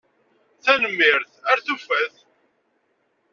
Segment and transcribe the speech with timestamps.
[0.63, 1.29] Tanemmirt!
[1.49, 2.15] Ar tufat!